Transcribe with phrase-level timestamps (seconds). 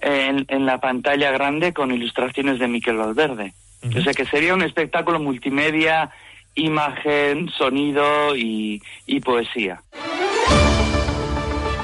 [0.00, 3.54] en, en, la pantalla grande con ilustraciones de Miquel Valverde.
[3.96, 6.10] O sea que sería un espectáculo multimedia,
[6.54, 9.80] imagen, sonido y, y poesía.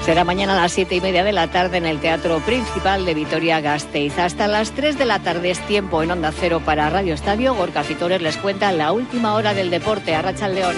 [0.04, 3.14] Será mañana a las siete y media de la tarde en el Teatro Principal de
[3.14, 4.18] Vitoria-Gasteiz.
[4.18, 7.54] Hasta las 3 de la tarde es tiempo en Onda Cero para Radio Estadio.
[7.54, 10.16] Gorka Fitores les cuenta la última hora del deporte.
[10.16, 10.74] a Racha León.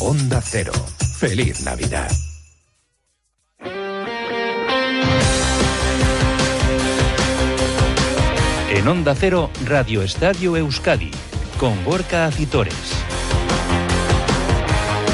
[0.00, 0.72] Onda Cero.
[1.18, 2.10] Feliz Navidad.
[8.70, 11.10] En Onda Cero, Radio Estadio Euskadi
[11.58, 12.74] con Gorka Acitores.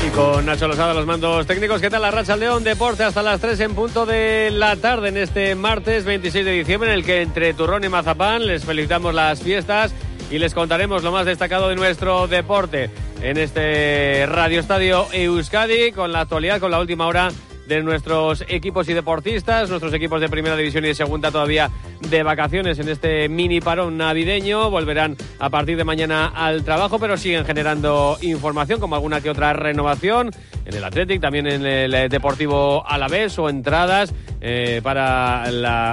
[0.04, 1.80] Y con Nacho Losada, los mandos técnicos.
[1.80, 5.16] ¿Qué tal la racha León Deporte hasta las 3 en punto de la tarde en
[5.16, 9.40] este martes 26 de diciembre en el que entre turrón y mazapán les felicitamos las
[9.40, 9.94] fiestas
[10.32, 12.88] y les contaremos lo más destacado de nuestro deporte
[13.20, 17.30] en este Radio Estadio Euskadi con la actualidad, con la última hora
[17.66, 21.70] de nuestros equipos y deportistas, nuestros equipos de primera división y de segunda todavía
[22.08, 24.70] de vacaciones en este mini parón navideño.
[24.70, 29.52] Volverán a partir de mañana al trabajo, pero siguen generando información como alguna que otra
[29.52, 30.30] renovación
[30.64, 35.50] en el Athletic, también en el Deportivo Alavés o entradas eh, para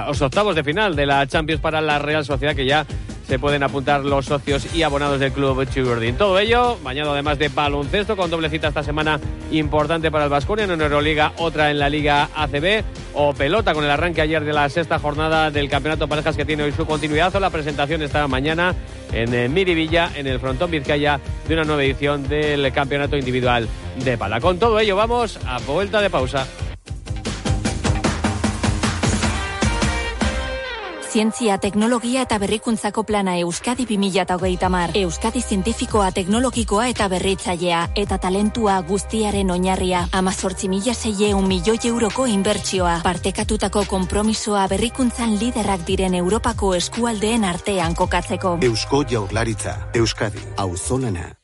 [0.08, 2.86] los octavos de final de la Champions para la Real Sociedad que ya
[3.30, 6.16] se pueden apuntar los socios y abonados del club Chigurdín.
[6.16, 9.20] Todo ello, bañado además de baloncesto, con doble cita esta semana
[9.52, 12.82] importante para el Vasconia en Euroliga, otra en la Liga ACB,
[13.14, 16.64] o pelota con el arranque ayer de la sexta jornada del Campeonato Parejas que tiene
[16.64, 17.32] hoy su continuidad.
[17.40, 18.74] La presentación está mañana
[19.12, 23.68] en eh, Miribilla, en el frontón Vizcaya, de una nueva edición del Campeonato Individual
[24.04, 24.40] de Pala.
[24.40, 26.48] Con todo ello, vamos a vuelta de pausa.
[31.10, 34.92] Zientzia, teknologia eta berrikuntzako plana Euskadi 2030 mar.
[34.94, 37.80] Euskadi zientifikoa, teknologikoa eta berritzailea.
[37.98, 40.04] Eta talentua guztiaren oinarria.
[40.12, 43.00] Amazortzi mila zeie milioi euroko inbertsioa.
[43.02, 48.58] Partekatutako kompromisoa berrikuntzan liderrak diren Europako eskualdeen artean kokatzeko.
[48.62, 49.76] Eusko jaurlaritza.
[49.94, 50.46] Euskadi.
[50.56, 51.39] Auzonana.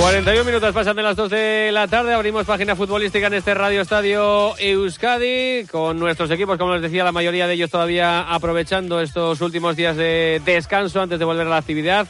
[0.00, 2.14] 41 minutos pasan de las 2 de la tarde.
[2.14, 7.12] Abrimos página futbolística en este Radio Estadio Euskadi con nuestros equipos, como les decía, la
[7.12, 11.58] mayoría de ellos todavía aprovechando estos últimos días de descanso antes de volver a la
[11.58, 12.08] actividad.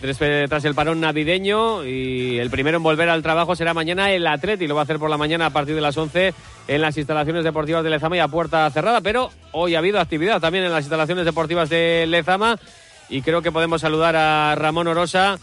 [0.00, 4.66] Tras el parón navideño y el primero en volver al trabajo será mañana el Atleti.
[4.66, 6.34] Lo va a hacer por la mañana a partir de las 11
[6.66, 9.00] en las instalaciones deportivas de Lezama y a puerta cerrada.
[9.00, 12.58] Pero hoy ha habido actividad también en las instalaciones deportivas de Lezama
[13.08, 15.38] y creo que podemos saludar a Ramón Orosa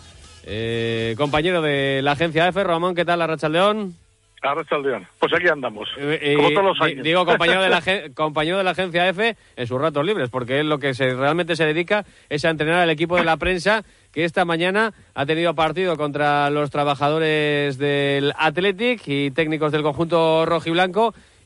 [0.45, 3.95] eh, compañero de la agencia EFE, Ramón, ¿qué tal, Arrachaldeón?
[4.41, 7.03] Arrachaldeón, pues aquí andamos, eh, eh, como todos los años.
[7.03, 7.81] Digo, compañero de, la,
[8.13, 11.55] compañero de la agencia EFE en sus ratos libres, porque él lo que se, realmente
[11.55, 15.55] se dedica es a entrenar al equipo de la prensa que esta mañana ha tenido
[15.55, 20.69] partido contra los trabajadores del Athletic y técnicos del conjunto rojo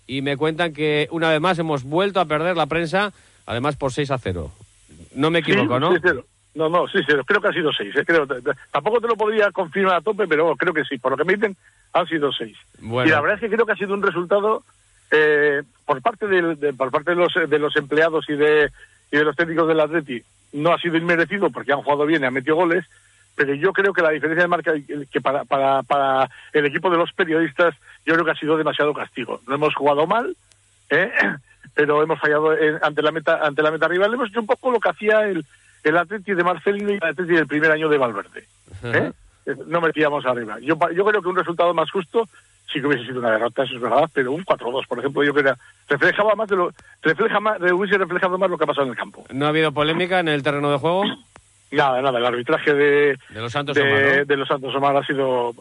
[0.08, 3.14] y me cuentan que una vez más hemos vuelto a perder la prensa,
[3.46, 4.52] además por 6 a 0.
[5.16, 5.94] No me equivoco, ¿no?
[6.60, 7.96] No, no, sí, sí, creo que ha sido seis.
[7.96, 8.04] ¿eh?
[8.06, 8.28] Creo,
[8.70, 10.98] tampoco te lo podría confirmar a tope, pero creo que sí.
[10.98, 11.56] Por lo que me dicen,
[11.94, 12.58] han sido seis.
[12.82, 14.64] Y la verdad es que creo que ha sido un resultado
[15.10, 18.70] eh, por parte de, por parte de los, de los empleados y de,
[19.10, 20.22] y de los técnicos del Atleti
[20.52, 22.84] no ha sido inmerecido porque han jugado bien y han metido goles,
[23.36, 24.74] pero yo creo que la diferencia de marca
[25.10, 27.74] que para, para, para el equipo de los periodistas
[28.06, 29.40] yo creo que ha sido demasiado castigo.
[29.48, 30.36] No hemos jugado mal,
[30.90, 31.10] ¿eh?
[31.74, 34.14] pero hemos fallado ante la meta ante la meta rival.
[34.14, 35.46] Hemos hecho un poco lo que hacía el
[35.84, 38.46] el Atleti de Marcelino y el Atleti del primer año de Valverde.
[38.84, 39.12] ¿eh?
[39.68, 40.58] No metíamos arriba.
[40.60, 42.28] Yo, yo creo que un resultado más justo
[42.72, 45.34] sí que hubiese sido una derrota, eso es verdad, pero un 4-2, por ejemplo, yo
[45.34, 48.86] creo que reflejaba más de lo, refleja más, hubiese reflejado más lo que ha pasado
[48.86, 49.26] en el campo.
[49.32, 51.04] ¿No ha habido polémica en el terreno de juego?
[51.72, 55.54] Nada, nada, el arbitraje de, de los Santos de, de los Santos Omar ha sido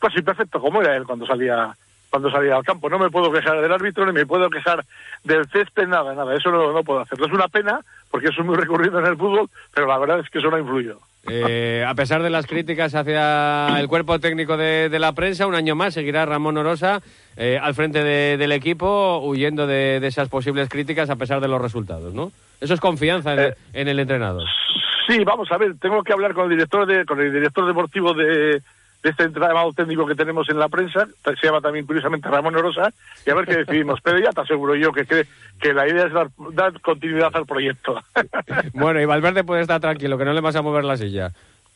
[0.00, 1.74] casi perfecto como era él cuando salía
[2.10, 2.90] cuando salía al campo.
[2.90, 4.84] No me puedo quejar del árbitro ni me puedo quejar
[5.24, 6.34] del césped, nada, nada.
[6.34, 7.26] Eso no, no puedo hacerlo.
[7.26, 10.28] Es una pena porque eso es muy recurrido en el fútbol, pero la verdad es
[10.28, 10.98] que eso no ha influido.
[11.28, 15.74] Eh, a pesar de las críticas hacia el cuerpo técnico de, la prensa, un año
[15.74, 17.02] más seguirá Ramón Orosa
[17.36, 22.14] eh, al frente del equipo, huyendo de, esas posibles críticas a pesar de los resultados,
[22.14, 22.32] ¿no?
[22.60, 24.48] Eso es confianza en, eh, en el entrenador.
[25.06, 28.14] Sí, vamos a ver, tengo que hablar con el director de, con el director deportivo
[28.14, 28.62] de,
[29.02, 32.92] de este entrenador técnico que tenemos en la prensa, se llama también curiosamente Ramón Orosa,
[33.26, 34.00] y a ver qué decidimos.
[34.02, 36.12] Pero ya te aseguro yo que, que, la idea es
[36.54, 38.00] dar, continuidad al proyecto.
[38.74, 41.32] bueno, y Valverde puede estar tranquilo, que no le vas a mover la silla.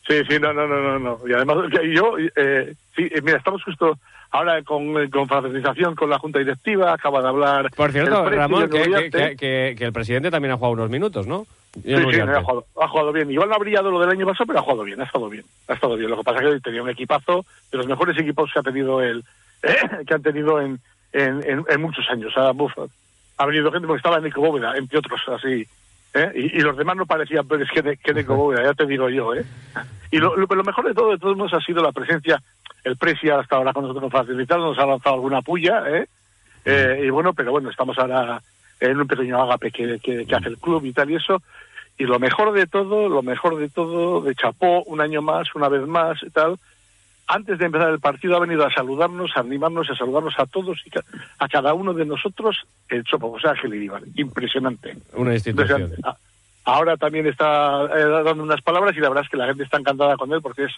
[0.07, 1.19] Sí, sí, no, no, no, no.
[1.27, 1.57] Y además,
[1.95, 3.97] yo, eh, sí, eh, mira, estamos justo
[4.29, 7.71] ahora con, con fraternización con la Junta Directiva, acaba de hablar...
[7.75, 11.47] Por cierto, Ramón, que, que, el presidente también ha jugado unos minutos, ¿no?
[11.83, 13.31] Sí, sí, ha jugado, ha jugado, bien.
[13.31, 15.43] Igual no ha brillado lo del año pasado, pero ha jugado bien, ha estado bien.
[15.67, 16.09] Ha estado bien.
[16.09, 19.01] Lo que pasa es que tenía un equipazo de los mejores equipos que ha tenido
[19.01, 19.23] el,
[20.07, 20.79] que han tenido en,
[21.13, 22.33] en, en, muchos años.
[22.37, 22.51] Ha,
[23.37, 25.67] ha venido gente porque estaba en Nico Bóveda, entre otros, así.
[26.13, 26.31] ¿eh?
[26.35, 29.33] Y, los demás no parecían peores que, que Nico Bóveda, ya te digo yo.
[29.33, 29.45] ¿eh?
[30.11, 32.41] Y lo, lo, mejor de todo, de todos modos, ha sido la presencia.
[32.83, 36.07] El Presia hasta ahora con nosotros facilitado, nos ha lanzado alguna puya, ¿eh?
[36.65, 38.41] Eh, y bueno, pero bueno, estamos ahora
[38.79, 41.41] en un pequeño ágape que, que, hace el club y tal y eso.
[41.97, 45.69] Y lo mejor de todo, lo mejor de todo, de Chapó, un año más, una
[45.69, 46.57] vez más y tal,
[47.27, 50.79] antes de empezar el partido ha venido a saludarnos, a animarnos, a saludarnos a todos
[50.85, 50.91] y
[51.39, 54.03] a cada uno de nosotros el Chopo José Ángel Iribar.
[54.15, 54.97] Impresionante.
[55.13, 55.93] Una institución.
[56.65, 59.77] Ahora también está eh, dando unas palabras y la verdad es que la gente está
[59.77, 60.73] encantada con él porque es,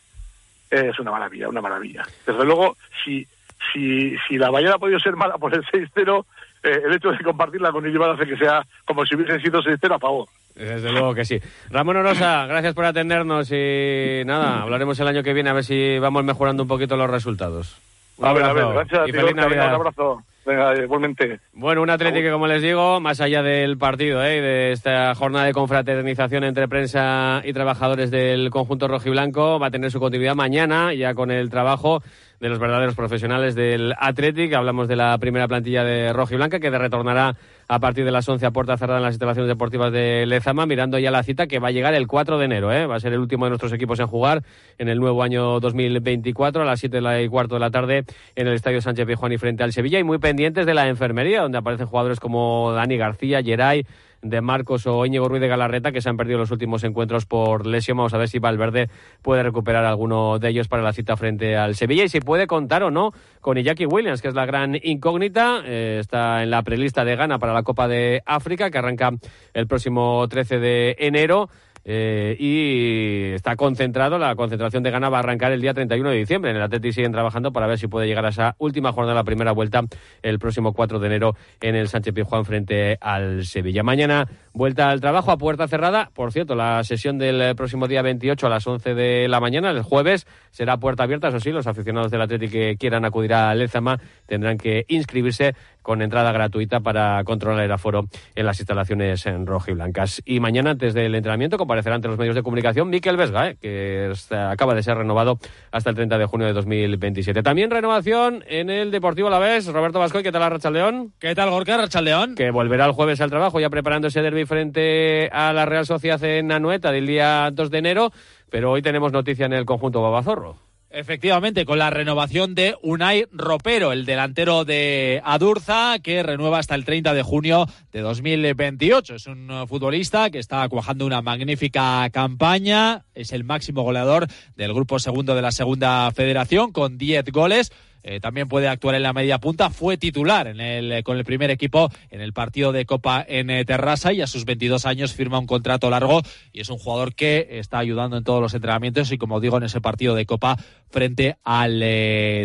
[0.69, 2.05] es una maravilla, una maravilla.
[2.25, 3.25] Desde luego, si,
[3.71, 6.25] si, si la mañana ha podido ser mala por el 6-0,
[6.63, 9.95] eh, el hecho de compartirla con Iribar hace que sea como si hubiesen sido 6-0
[9.95, 10.27] a favor.
[10.57, 11.39] Desde luego que sí.
[11.69, 15.99] Ramón Orosa, gracias por atendernos y nada, hablaremos el año que viene a ver si
[15.99, 17.77] vamos mejorando un poquito los resultados.
[18.17, 19.09] Un a ver, a ver, gracias.
[19.09, 19.67] Y feliz Navidad.
[19.67, 20.23] Un abrazo.
[20.47, 21.41] Venga, igualmente.
[21.51, 24.41] Bueno, un Atlético como les digo, más allá del partido ¿eh?
[24.41, 29.91] de esta jornada de confraternización entre prensa y trabajadores del conjunto rojiblanco, va a tener
[29.91, 32.01] su continuidad mañana, ya con el trabajo
[32.39, 34.53] de los verdaderos profesionales del Athletic.
[34.53, 37.35] Hablamos de la primera plantilla de Roja y Blanca que retornará
[37.67, 40.97] a partir de las 11 a puerta cerrada en las instalaciones deportivas de Lezama, mirando
[40.99, 42.71] ya la cita que va a llegar el 4 de enero.
[42.71, 42.85] ¿eh?
[42.85, 44.43] Va a ser el último de nuestros equipos en jugar
[44.77, 48.05] en el nuevo año 2024 a las 7 y cuarto de la tarde
[48.35, 51.41] en el Estadio Sánchez Pizjuán y frente al Sevilla y muy pendientes de la enfermería,
[51.41, 53.85] donde aparecen jugadores como Dani García, Geray,
[54.29, 57.65] de Marcos o Íñigo Ruiz de Galarreta, que se han perdido los últimos encuentros por
[57.65, 57.97] lesión.
[57.97, 58.89] Vamos a ver si Valverde
[59.21, 62.83] puede recuperar alguno de ellos para la cita frente al Sevilla y si puede contar
[62.83, 65.61] o no con Iñaki Williams, que es la gran incógnita.
[65.65, 69.11] Eh, está en la prelista de Ghana para la Copa de África, que arranca
[69.53, 71.49] el próximo 13 de enero.
[71.89, 76.17] Eh, y está concentrado, la concentración de Gana va a arrancar el día 31 de
[76.17, 76.51] diciembre.
[76.51, 79.23] En el Atleti siguen trabajando para ver si puede llegar a esa última jornada la
[79.23, 79.83] primera vuelta
[80.21, 83.83] el próximo 4 de enero en el Sánchez Pizjuán frente al Sevilla.
[83.83, 86.11] Mañana vuelta al trabajo a puerta cerrada.
[86.13, 89.81] Por cierto, la sesión del próximo día 28 a las 11 de la mañana, el
[89.81, 91.29] jueves, será puerta abierta.
[91.29, 95.55] Eso sí, los aficionados del Atleti que quieran acudir a Lezama tendrán que inscribirse
[95.87, 100.21] con entrada gratuita para controlar el aforo en las instalaciones en rojo y blancas.
[100.25, 104.35] Y mañana, antes del entrenamiento, comparecerá ante los medios de comunicación Miquel Vesga, eh, que
[104.35, 105.39] acaba de ser renovado
[105.71, 107.41] hasta el 30 de junio de 2027.
[107.41, 109.65] También renovación en el Deportivo La Vez.
[109.67, 111.13] Roberto Vascoy, ¿qué tal a Rachaldeón?
[111.19, 112.35] ¿Qué tal, Gorka Rachaldeón?
[112.35, 116.21] Que volverá el jueves al trabajo, ya preparando ese derby frente a la Real Sociedad
[116.21, 118.11] en Anueta del día 2 de enero.
[118.49, 120.66] Pero hoy tenemos noticia en el conjunto Babazorro.
[120.89, 126.85] Efectivamente, con la renovación de Unai Ropero, el delantero de Adurza, que renueva hasta el
[126.85, 129.15] 30 de junio de 2028.
[129.15, 134.97] Es un futbolista que está cuajando una magnífica campaña, es el máximo goleador del grupo
[134.97, 137.73] segundo de la segunda federación, con 10 goles.
[138.07, 139.69] Eh, también puede actuar en la media punta.
[139.69, 143.49] Fue titular en el, eh, con el primer equipo en el partido de Copa en
[143.49, 146.21] eh, Terrassa y a sus 22 años firma un contrato largo
[146.53, 149.63] y es un jugador que está ayudando en todos los entrenamientos y como digo en
[149.63, 150.55] ese partido de Copa
[150.89, 151.79] frente al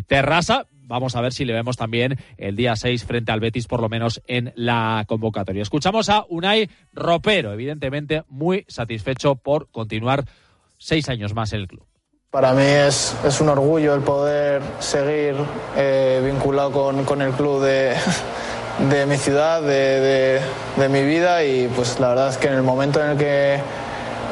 [0.09, 0.67] Terrassa.
[0.85, 3.89] Vamos a ver si le vemos también el día 6 frente al Betis, por lo
[3.89, 5.63] menos en la convocatoria.
[5.63, 10.25] Escuchamos a Unai Ropero, evidentemente muy satisfecho por continuar
[10.77, 11.92] seis años más en el club.
[12.33, 15.37] Para mí es, es un orgullo el poder seguir
[15.77, 17.95] eh, vinculado con, con, el club de,
[18.89, 20.41] de mi ciudad, de, de,
[20.79, 23.61] de, mi vida y pues la verdad es que en el momento en el que,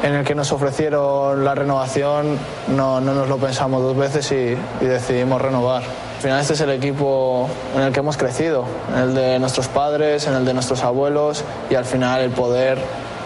[0.03, 4.57] en el que nos ofrecieron la renovación no, no nos lo pensamos dos veces y,
[4.83, 5.83] y decidimos renovar.
[5.83, 9.69] Al final este es el equipo en el que hemos crecido, en el de nuestros
[9.69, 12.79] padres, en el de nuestros abuelos y al final el poder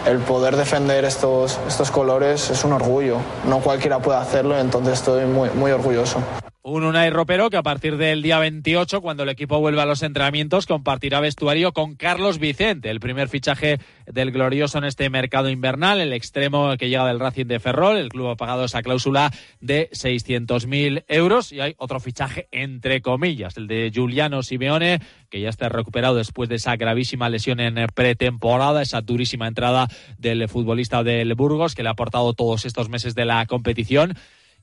[0.05, 3.17] el poder defender estos, estos colores es un orgullo.
[3.47, 6.19] No cualquiera puede hacerlo, entonces estoy muy, muy orgulloso.
[6.67, 10.01] Un Unai Ropero que a partir del día 28, cuando el equipo vuelva a los
[10.01, 16.01] entrenamientos, compartirá vestuario con Carlos Vicente, el primer fichaje del glorioso en este mercado invernal,
[16.01, 17.97] el extremo que llega del Racing de Ferrol.
[17.97, 23.57] El club ha pagado esa cláusula de 600.000 euros y hay otro fichaje entre comillas,
[23.57, 28.81] el de Giuliano Simeone, que ya está recuperado después de esa gravísima lesión en pretemporada,
[28.81, 33.25] esa durísima entrada del futbolista del Burgos que le ha aportado todos estos meses de
[33.25, 34.15] la competición.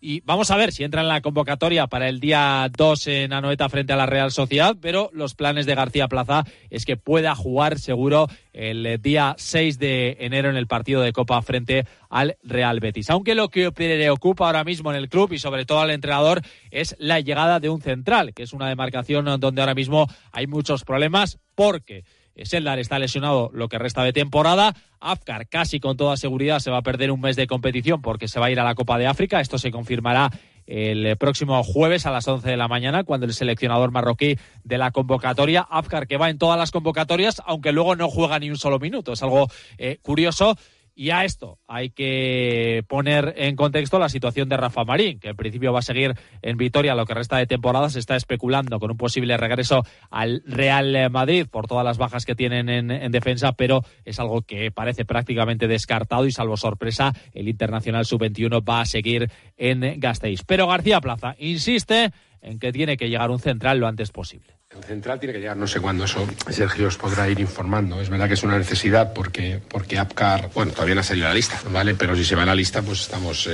[0.05, 3.69] Y vamos a ver si entra en la convocatoria para el día 2 en Anoeta
[3.69, 7.79] frente a la Real Sociedad, pero los planes de García Plaza es que pueda jugar
[7.79, 13.11] seguro el día 6 de enero en el partido de Copa frente al Real Betis.
[13.11, 16.43] Aunque lo que preocupa ahora mismo en el club y sobre todo al entrenador
[16.73, 20.83] es la llegada de un central, que es una demarcación donde ahora mismo hay muchos
[20.83, 22.03] problemas porque
[22.43, 24.75] Seldar está lesionado lo que resta de temporada.
[25.01, 28.41] Afkar casi con toda seguridad se va a perder un mes de competición porque se
[28.41, 29.41] va a ir a la Copa de África.
[29.41, 30.31] Esto se confirmará
[30.67, 34.91] el próximo jueves a las 11 de la mañana, cuando el seleccionador marroquí de la
[34.91, 38.79] convocatoria, Afkar, que va en todas las convocatorias, aunque luego no juega ni un solo
[38.79, 39.13] minuto.
[39.13, 39.49] Es algo
[39.79, 40.57] eh, curioso.
[40.95, 45.37] Y a esto hay que poner en contexto la situación de Rafa Marín, que en
[45.37, 47.89] principio va a seguir en Vitoria lo que resta de temporada.
[47.89, 52.35] Se está especulando con un posible regreso al Real Madrid por todas las bajas que
[52.35, 58.05] tienen en, defensa, pero es algo que parece prácticamente descartado y salvo sorpresa, el Internacional
[58.05, 60.45] Sub-21 va a seguir en Gasteiz.
[60.47, 62.11] Pero García Plaza insiste
[62.43, 64.62] en que tiene que llegar un central lo antes posible.
[64.75, 68.01] El central tiene que llegar, no sé cuándo, eso Sergio os podrá ir informando.
[68.01, 71.35] Es verdad que es una necesidad porque, porque Apcar, bueno, todavía no ha salido la
[71.35, 71.95] lista, ¿vale?
[71.95, 73.49] Pero si se va la lista, pues estamos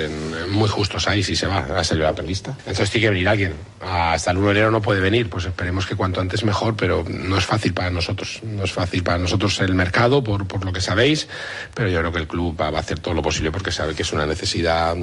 [0.48, 2.54] muy justos ahí si se va, a salir la lista.
[2.60, 3.54] Entonces tiene que venir alguien.
[3.80, 7.04] Hasta el 1 de enero no puede venir, pues esperemos que cuanto antes mejor, pero
[7.08, 8.40] no es fácil para nosotros.
[8.44, 11.28] No es fácil para nosotros el mercado, por, por lo que sabéis,
[11.74, 14.02] pero yo creo que el club va a hacer todo lo posible porque sabe que
[14.02, 14.94] es una necesidad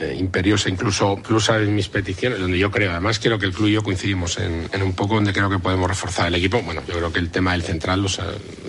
[0.00, 3.68] eh, imperiosa, incluso, incluso en mis peticiones, donde yo creo, además creo que el club
[3.68, 6.60] y yo coincidimos en, un poco donde creo que podemos reforzar el equipo.
[6.62, 8.06] Bueno, yo creo que el tema del central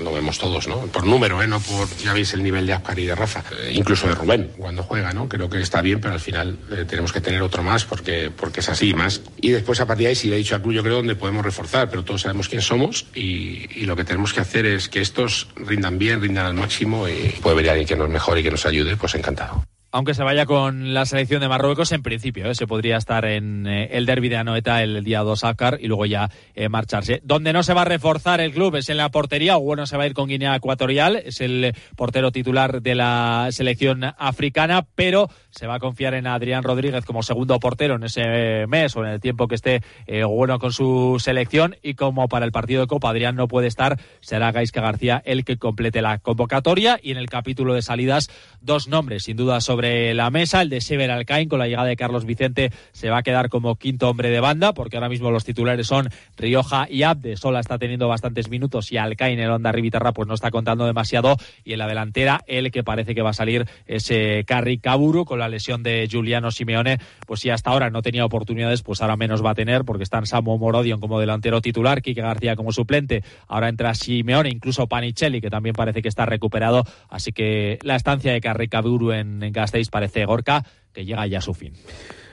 [0.02, 0.82] lo vemos todos, ¿no?
[0.88, 1.48] Por número, ¿eh?
[1.48, 4.52] No por, ya veis el nivel de Ascar y de Rafa, eh, incluso de Rubén
[4.58, 5.28] cuando juega, ¿no?
[5.28, 8.62] Creo que está bien, pero al final eh, tenemos que tener otro más porque, porque
[8.62, 9.22] es así, más.
[9.42, 11.16] Y después a partir de ahí, si le he dicho al club, yo creo donde
[11.16, 14.90] podemos reforzar, pero todos sabemos quién somos y, y, lo que tenemos que hacer es
[14.90, 18.44] que estos rindan bien, rindan al máximo y puede venir alguien que nos mejore y
[18.44, 22.50] que nos ayude, pues encantado aunque se vaya con la selección de Marruecos, en principio
[22.50, 22.56] ¿eh?
[22.56, 26.06] se podría estar en eh, el derby de Anoeta el día 2 Akar y luego
[26.06, 27.22] ya eh, marcharse.
[27.24, 29.96] Donde no se va a reforzar el club es en la portería, o bueno, se
[29.96, 35.30] va a ir con Guinea Ecuatorial, es el portero titular de la selección africana, pero
[35.52, 39.12] se va a confiar en Adrián Rodríguez como segundo portero en ese mes o en
[39.12, 39.82] el tiempo que esté
[40.28, 44.00] bueno con su selección y como para el partido de Copa Adrián no puede estar,
[44.20, 48.30] será Gaisca García el que complete la convocatoria y en el capítulo de salidas
[48.62, 50.62] dos nombres sin duda sobre la mesa.
[50.62, 53.76] El de Sever Alcain, con la llegada de Carlos Vicente, se va a quedar como
[53.76, 57.38] quinto hombre de banda, porque ahora mismo los titulares son Rioja y Abde.
[57.38, 61.38] Sola está teniendo bastantes minutos y Alcain, el Onda Rivitarra, pues no está contando demasiado.
[61.64, 65.40] Y en la delantera, el que parece que va a salir ese Carri Caburu con
[65.40, 67.00] la lesión de Giuliano Simeone.
[67.26, 70.26] Pues si hasta ahora no tenía oportunidades, pues ahora menos va a tener, porque están
[70.26, 73.24] Samu Morodion como delantero titular, Quique García como suplente.
[73.48, 76.84] Ahora entra Simeone, incluso Panicelli, que también parece que está recuperado.
[77.10, 79.54] Así que la estancia de Carri Caburu en, en
[79.92, 81.74] parece Gorka que llega ya a su fin.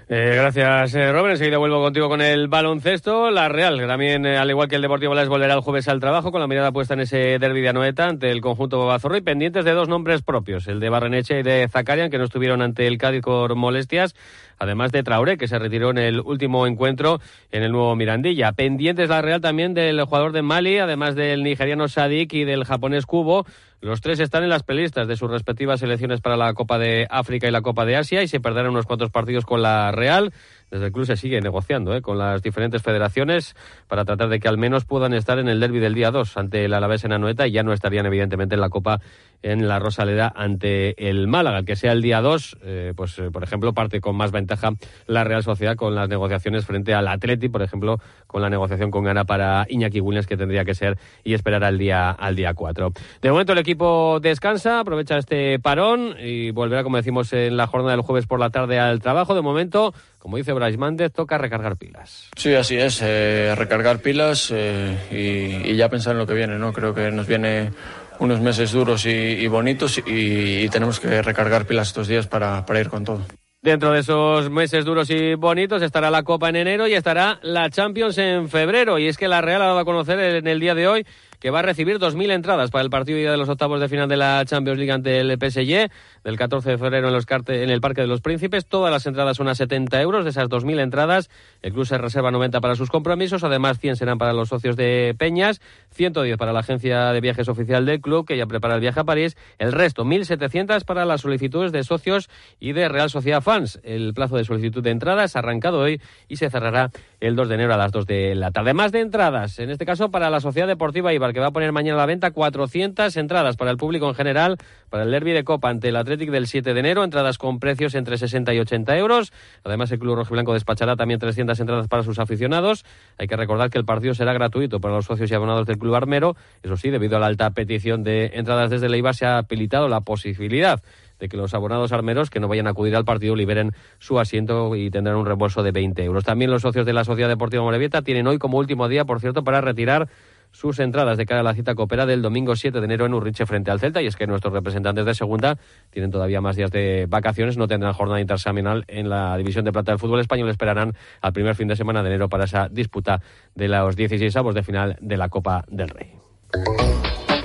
[0.07, 1.33] Eh, gracias, eh, Robert.
[1.33, 3.31] Enseguida vuelvo contigo con el baloncesto.
[3.31, 5.99] La Real, que también, eh, al igual que el Deportivo Las, volverá el jueves al
[5.99, 9.23] trabajo con la mirada puesta en ese derbi de Anoeta ante el conjunto Bobazorro y
[9.23, 12.87] pendientes de dos nombres propios, el de Barreneche y de Zacarian, que no estuvieron ante
[12.87, 14.15] el Cádiz por molestias
[14.59, 18.53] además de Traoré, que se retiró en el último encuentro en el nuevo Mirandilla.
[18.53, 23.07] Pendientes la Real también del jugador de Mali, además del nigeriano Sadik y del japonés
[23.07, 23.47] Kubo.
[23.81, 27.47] Los tres están en las pelistas de sus respectivas selecciones para la Copa de África
[27.47, 30.33] y la Copa de Asia y se perderán unos cuantos partidos con la Real.
[30.75, 32.03] Desde el club se sigue negociando ¿eh?
[32.03, 33.55] con las diferentes federaciones
[33.87, 36.65] para tratar de que al menos puedan estar en el derby del día 2 ante
[36.65, 39.01] el Alavés en Anoeta y ya no estarían evidentemente en la Copa
[39.45, 41.63] en la Rosaleda ante el Málaga.
[41.63, 44.71] Que sea el día 2, eh, pues eh, por ejemplo, parte con más ventaja
[45.07, 49.05] la Real Sociedad con las negociaciones frente al Atleti, por ejemplo, con la negociación con
[49.05, 52.93] gana para Iñaki Williams que tendría que ser y esperar al día al día 4.
[53.23, 57.93] De momento el equipo descansa, aprovecha este parón y volverá, como decimos, en la jornada
[57.93, 59.37] del jueves por la tarde al trabajo.
[59.37, 62.31] De momento, como dice Brais Mández, toca recargar pilas.
[62.35, 66.73] Sí, así es, eh, recargar pilas y, y ya pensar en lo que viene, ¿no?
[66.73, 67.73] Creo que nos viene
[68.21, 72.89] unos meses duros y, bonitos y, tenemos que recargar pilas estos días para, para ir
[72.89, 73.21] con todo.
[73.61, 77.69] Dentro de esos meses duros y bonitos estará la Copa en enero y estará la
[77.69, 78.99] Champions en febrero.
[78.99, 81.07] Y es que la Real ha dado a conocer en el día de hoy
[81.45, 84.17] que va a recibir 2.000 entradas para el partido de los octavos de final de
[84.17, 85.91] la Champions League ante el PSG
[86.25, 88.65] del 14 de febrero en, los en el Parque de los Príncipes.
[88.65, 90.25] Todas las entradas son a 70 euros.
[90.25, 91.29] De esas 2.000 entradas,
[91.61, 93.45] el club se reserva 90 para sus compromisos.
[93.45, 95.61] Además, 100 serán para los socios de Peñas,
[95.91, 99.05] 110 para la agencia de viajes oficial del club, que ya prepara el viaje a
[99.05, 99.37] París.
[99.59, 103.81] El resto, 1.700 para las solicitudes de socios y de Real Sociedad Fans.
[103.83, 106.91] El plazo de solicitud de entradas ha arrancado hoy y se cerrará
[107.27, 108.75] el 2 de enero a las 2 de la tarde.
[108.75, 111.73] Más de entradas, en este caso para la Sociedad Deportiva Ibar, que va a poner
[111.73, 114.59] mañana a la venta 400 entradas para el público en general
[114.91, 117.95] para el derby de Copa ante el Athletic del 7 de enero, entradas con precios
[117.95, 119.33] entre 60 y 80 euros.
[119.65, 122.85] Además, el Club Rojiblanco despachará también 300 entradas para sus aficionados.
[123.19, 125.95] Hay que recordar que el partido será gratuito para los socios y abonados del Club
[125.95, 126.37] Armero.
[126.63, 129.89] Eso sí, debido a la alta petición de entradas desde la IVA, se ha habilitado
[129.89, 130.83] la posibilidad
[131.19, 134.75] de que los abonados armeros que no vayan a acudir al partido liberen su asiento
[134.77, 136.25] y tendrán un reembolso de 20 euros.
[136.25, 139.45] También los socios de la Sociedad Deportiva Morevieta tienen hoy como último día, por cierto,
[139.45, 140.09] para retirar
[140.55, 143.45] sus entradas de cara a la cita coopera del domingo 7 de enero en Urriche
[143.45, 144.01] frente al Celta.
[144.01, 145.59] Y es que nuestros representantes de segunda
[145.91, 149.91] tienen todavía más días de vacaciones, no tendrán jornada interseminal en la división de plata
[149.91, 150.49] del fútbol español.
[150.49, 153.21] Esperarán al primer fin de semana de enero para esa disputa
[153.57, 156.13] de los 16 avos de final de la Copa del Rey.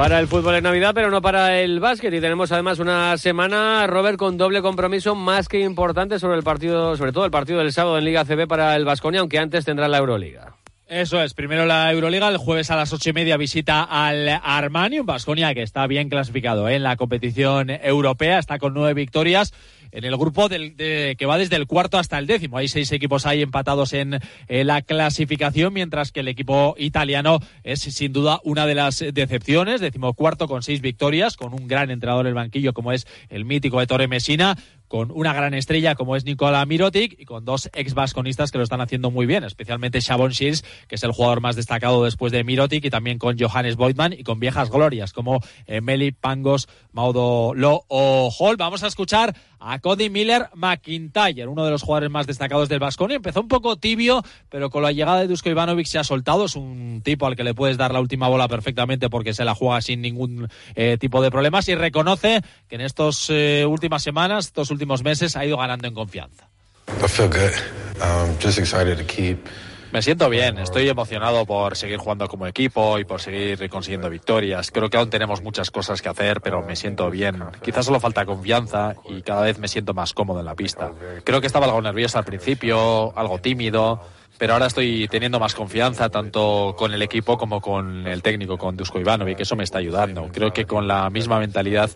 [0.00, 2.14] Para el fútbol en Navidad, pero no para el básquet.
[2.14, 6.96] Y tenemos además una semana, Robert, con doble compromiso más que importante sobre el partido,
[6.96, 9.88] sobre todo el partido del sábado en Liga CB para el Vasconia, aunque antes tendrá
[9.88, 10.56] la Euroliga.
[10.86, 15.00] Eso es, primero la Euroliga, el jueves a las ocho y media visita al Armani,
[15.00, 16.76] un Vasconia que está bien clasificado ¿eh?
[16.76, 19.52] en la competición europea, está con nueve victorias
[19.92, 22.58] en el grupo del, que va desde el cuarto hasta el décimo.
[22.58, 27.80] Hay seis equipos ahí empatados en eh, la clasificación, mientras que el equipo italiano es
[27.80, 29.80] sin duda una de las decepciones.
[29.80, 33.80] Decimocuarto con seis victorias, con un gran entrenador en el banquillo como es el mítico
[33.80, 34.56] de Torre Messina
[34.90, 38.64] con una gran estrella como es Nicola Mirotic y con dos ex vasconistas que lo
[38.64, 42.42] están haciendo muy bien, especialmente Shavon Shields, que es el jugador más destacado después de
[42.42, 47.54] Mirotic, y también con Johannes Boydman y con viejas glorias como eh, Meli Pangos, Maudo
[47.54, 48.56] Lo o Hall.
[48.56, 53.16] Vamos a escuchar a Cody Miller McIntyre, uno de los jugadores más destacados del Vasconia.
[53.16, 56.44] Empezó un poco tibio, pero con la llegada de Dusko Ivanovic se ha soltado.
[56.44, 59.54] Es un tipo al que le puedes dar la última bola perfectamente porque se la
[59.54, 64.46] juega sin ningún eh, tipo de problemas y reconoce que en estas eh, últimas semanas,
[64.46, 66.48] estos últimos meses, ha ido ganando en confianza.
[69.92, 74.70] Me siento bien, estoy emocionado por seguir jugando como equipo y por seguir consiguiendo victorias.
[74.70, 77.42] Creo que aún tenemos muchas cosas que hacer, pero me siento bien.
[77.60, 80.92] Quizás solo falta confianza y cada vez me siento más cómodo en la pista.
[81.24, 84.00] Creo que estaba algo nervioso al principio, algo tímido
[84.40, 88.74] pero ahora estoy teniendo más confianza tanto con el equipo como con el técnico, con
[88.74, 90.30] Dusko Ivanovic, que eso me está ayudando.
[90.32, 91.90] Creo que con la misma mentalidad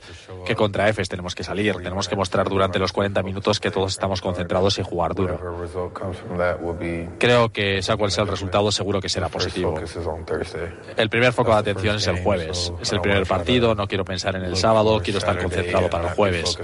[0.44, 3.92] que contra EFES tenemos que salir, tenemos que mostrar durante los 40 minutos que todos
[3.92, 5.40] estamos concentrados y jugar duro.
[7.18, 9.80] Creo que sea cual sea el resultado, seguro que será positivo.
[10.98, 14.36] El primer foco de atención es el jueves, es el primer partido, no quiero pensar
[14.36, 16.58] en el sábado, quiero estar concentrado para el jueves.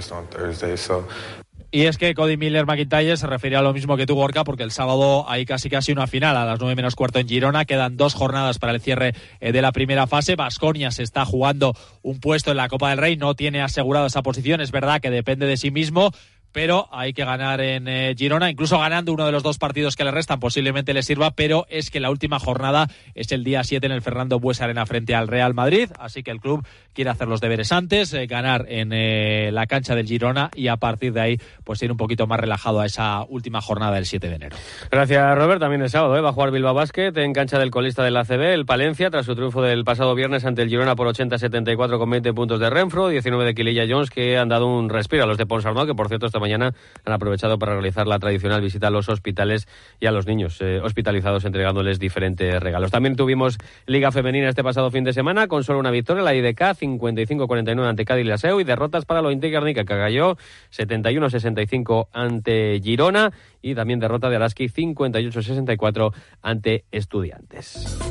[1.73, 4.63] Y es que Cody Miller McIntyre se refería a lo mismo que tú, Gorka, porque
[4.63, 7.63] el sábado hay casi casi una final a las nueve menos cuarto en Girona.
[7.63, 10.35] Quedan dos jornadas para el cierre eh, de la primera fase.
[10.35, 14.21] Vasconia se está jugando un puesto en la Copa del Rey, no tiene asegurado esa
[14.21, 14.59] posición.
[14.59, 16.11] Es verdad que depende de sí mismo,
[16.51, 20.03] pero hay que ganar en eh, Girona, incluso ganando uno de los dos partidos que
[20.03, 23.85] le restan posiblemente le sirva, pero es que la última jornada es el día 7
[23.85, 27.27] en el Fernando Bues Arena frente al Real Madrid, así que el club quiere hacer
[27.27, 31.21] los deberes antes, eh, ganar en eh, la cancha del Girona y a partir de
[31.21, 34.57] ahí pues ir un poquito más relajado a esa última jornada del 7 de enero.
[34.89, 38.41] Gracias Robert, también el sábado va a jugar Bilbao en cancha del colista del ACB,
[38.53, 42.33] el Palencia, tras su triunfo del pasado viernes ante el Girona por 80-74 con 20
[42.33, 45.45] puntos de Renfro, 19 de Quililla Jones que han dado un respiro a los de
[45.45, 46.73] Ponsarnau, que por cierto está mañana
[47.05, 49.67] han aprovechado para realizar la tradicional visita a los hospitales
[49.99, 52.91] y a los niños eh, hospitalizados entregándoles diferentes regalos.
[52.91, 56.59] También tuvimos Liga Femenina este pasado fin de semana con solo una victoria, la IDK
[56.59, 60.37] 55-49 ante Cádiz Laseu y derrotas para lo Guernica que cayó
[60.75, 68.10] 71-65 ante Girona y también derrota de Araski 58-64 ante Estudiantes.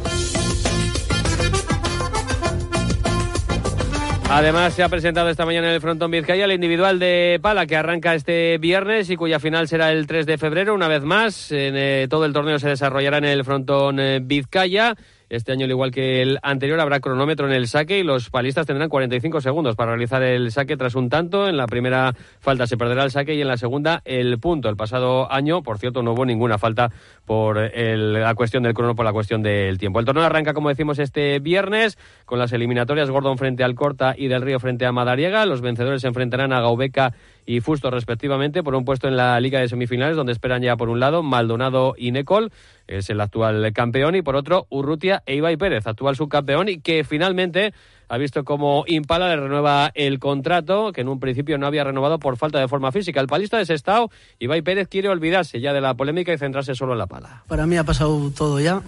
[4.33, 7.75] Además, se ha presentado esta mañana en el frontón Vizcaya el individual de Pala que
[7.75, 10.73] arranca este viernes y cuya final será el 3 de febrero.
[10.73, 14.95] Una vez más, en, eh, todo el torneo se desarrollará en el frontón eh, Vizcaya.
[15.31, 18.67] Este año, al igual que el anterior, habrá cronómetro en el saque y los palistas
[18.67, 21.49] tendrán 45 segundos para realizar el saque tras un tanto.
[21.49, 24.69] En la primera falta se perderá el saque y en la segunda el punto.
[24.69, 26.91] El pasado año, por cierto, no hubo ninguna falta
[27.25, 30.01] por la cuestión del crono, por la cuestión del tiempo.
[30.01, 34.27] El torneo arranca, como decimos, este viernes con las eliminatorias Gordon frente al Corta y
[34.27, 35.47] del Río frente a Madariega.
[35.47, 37.15] Los vencedores se enfrentarán a Gaubeca
[37.47, 40.89] y Fusto respectivamente por un puesto en la Liga de Semifinales donde esperan ya por
[40.89, 42.53] un lado Maldonado y Necol,
[42.87, 47.05] es el actual campeón, y por otro Urrutia e Ibai Pérez, actual subcampeón y que
[47.05, 47.73] finalmente
[48.09, 52.19] ha visto como Impala le renueva el contrato, que en un principio no había renovado
[52.19, 53.21] por falta de forma física.
[53.21, 56.93] El palista de Sestao, Ibai Pérez quiere olvidarse ya de la polémica y centrarse solo
[56.93, 57.45] en la pala.
[57.47, 58.83] Para mí ha pasado todo ya.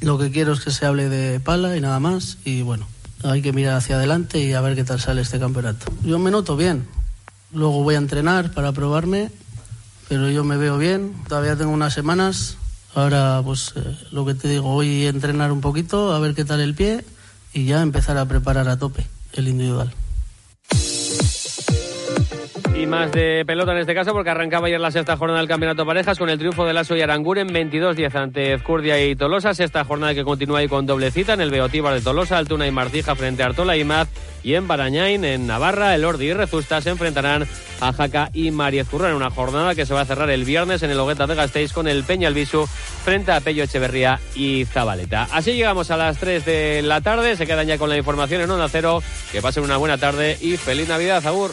[0.00, 2.38] Lo que quiero es que se hable de pala y nada más.
[2.46, 2.86] Y bueno,
[3.22, 5.92] hay que mirar hacia adelante y a ver qué tal sale este campeonato.
[6.02, 6.86] Yo me noto bien,
[7.52, 9.30] Luego voy a entrenar para probarme,
[10.08, 11.14] pero yo me veo bien.
[11.28, 12.56] Todavía tengo unas semanas.
[12.94, 16.44] Ahora, pues eh, lo que te digo, voy a entrenar un poquito, a ver qué
[16.44, 17.04] tal el pie
[17.52, 19.92] y ya empezar a preparar a tope el individual.
[22.80, 25.84] Y más de pelota en este caso, porque arrancaba ayer la sexta jornada del Campeonato
[25.84, 29.52] Parejas con el triunfo de Lasso y Aranguren 22-10 ante Ezcurdia y Tolosa.
[29.52, 32.70] Sexta jornada que continúa ahí con doble cita en el Beotíbar de Tolosa, Altuna y
[32.70, 34.08] Martija frente a Artola y Maz.
[34.42, 37.46] Y en Barañain, en Navarra, el Ordi y Rezusta se enfrentarán
[37.82, 40.90] a Jaca y Mariez en una jornada que se va a cerrar el viernes en
[40.90, 42.66] el Hogueta de Gasteiz con el Peña Albisu
[43.04, 45.28] frente a Pello Echeverría y Zabaleta.
[45.32, 47.36] Así llegamos a las 3 de la tarde.
[47.36, 49.02] Se quedan ya con la información en Onda Cero.
[49.32, 51.52] Que pasen una buena tarde y feliz Navidad, Agur.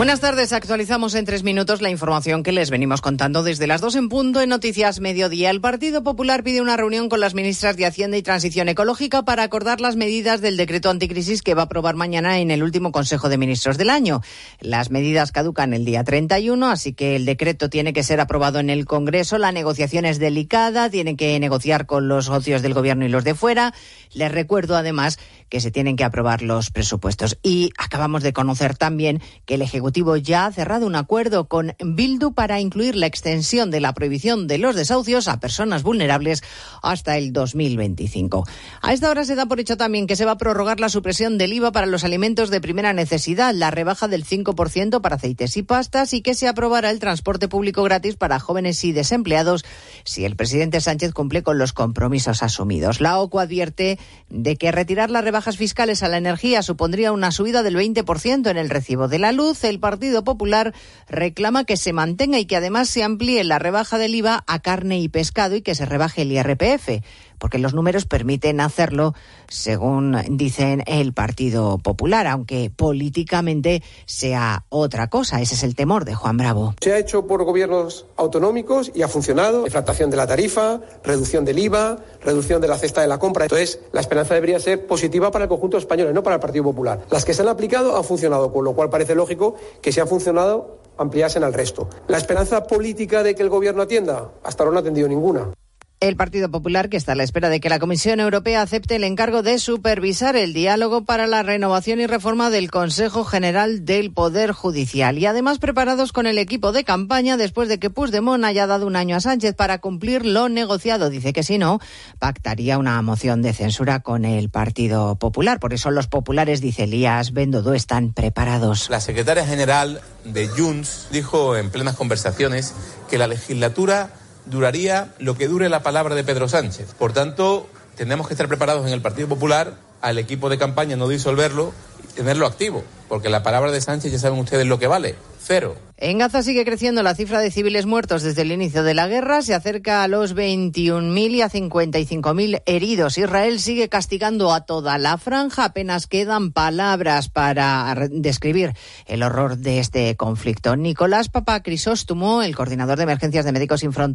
[0.00, 3.96] Buenas tardes, actualizamos en tres minutos la información que les venimos contando desde las dos
[3.96, 5.50] en punto en Noticias Mediodía.
[5.50, 9.42] El Partido Popular pide una reunión con las ministras de Hacienda y Transición Ecológica para
[9.42, 13.28] acordar las medidas del decreto anticrisis que va a aprobar mañana en el último Consejo
[13.28, 14.22] de Ministros del año.
[14.60, 18.70] Las medidas caducan el día 31, así que el decreto tiene que ser aprobado en
[18.70, 19.36] el Congreso.
[19.36, 23.34] La negociación es delicada, tiene que negociar con los socios del Gobierno y los de
[23.34, 23.74] fuera.
[24.14, 25.18] Les recuerdo además
[25.50, 27.38] que se tienen que aprobar los presupuestos.
[27.42, 32.32] Y acabamos de conocer también que el Ejecutivo ya ha cerrado un acuerdo con Bildu
[32.32, 36.42] para incluir la extensión de la prohibición de los desahucios a personas vulnerables
[36.82, 38.46] hasta el 2025.
[38.80, 41.36] A esta hora se da por hecho también que se va a prorrogar la supresión
[41.36, 45.62] del IVA para los alimentos de primera necesidad, la rebaja del 5% para aceites y
[45.62, 49.64] pastas y que se aprobará el transporte público gratis para jóvenes y desempleados
[50.04, 53.00] si el presidente Sánchez cumple con los compromisos asumidos.
[53.00, 57.62] La OCU advierte de que retirar las rebajas fiscales a la energía supondría una subida
[57.62, 59.64] del 20% en el recibo de la luz.
[59.64, 60.74] El Partido Popular
[61.08, 65.00] reclama que se mantenga y que además se amplíe la rebaja del IVA a carne
[65.00, 67.00] y pescado y que se rebaje el IRPF
[67.40, 69.14] porque los números permiten hacerlo,
[69.48, 75.40] según dicen el Partido Popular, aunque políticamente sea otra cosa.
[75.40, 76.74] Ese es el temor de Juan Bravo.
[76.80, 79.64] Se ha hecho por gobiernos autonómicos y ha funcionado.
[79.64, 83.46] Deflactación de la tarifa, reducción del IVA, reducción de la cesta de la compra.
[83.46, 87.06] Entonces, la esperanza debería ser positiva para el conjunto español no para el Partido Popular.
[87.10, 90.08] Las que se han aplicado han funcionado, con lo cual parece lógico que si han
[90.08, 91.88] funcionado ampliasen al resto.
[92.08, 95.52] La esperanza política de que el gobierno atienda, hasta ahora no ha atendido ninguna.
[96.00, 99.04] El Partido Popular, que está a la espera de que la Comisión Europea acepte el
[99.04, 104.52] encargo de supervisar el diálogo para la renovación y reforma del Consejo General del Poder
[104.52, 105.18] Judicial.
[105.18, 108.96] Y además preparados con el equipo de campaña después de que Puigdemont haya dado un
[108.96, 111.10] año a Sánchez para cumplir lo negociado.
[111.10, 111.80] Dice que si no,
[112.18, 115.60] pactaría una moción de censura con el Partido Popular.
[115.60, 118.88] Por eso los populares, dice Elías Bendodo, están preparados.
[118.88, 122.72] La secretaria general de Junts dijo en plenas conversaciones
[123.10, 124.14] que la legislatura
[124.46, 126.94] duraría lo que dure la palabra de Pedro Sánchez.
[126.98, 131.08] Por tanto, tenemos que estar preparados en el Partido Popular al equipo de campaña no
[131.08, 131.72] disolverlo
[132.02, 135.76] y tenerlo activo, porque la palabra de Sánchez ya saben ustedes lo que vale, cero.
[136.02, 139.42] En Gaza sigue creciendo la cifra de civiles muertos desde el inicio de la guerra,
[139.42, 143.18] se acerca a los 21.000 y a 55.000 heridos.
[143.18, 148.72] Israel sigue castigando a toda la franja, apenas quedan palabras para describir
[149.04, 150.74] el horror de este conflicto.
[150.74, 154.08] Nicolás Papa Crisóstomo, el coordinador de emergencias de Médicos Sin Fronteras,